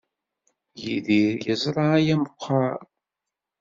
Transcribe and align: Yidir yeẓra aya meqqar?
Yidir 0.81 1.33
yeẓra 1.45 1.85
aya 1.97 2.15
meqqar? 2.21 2.79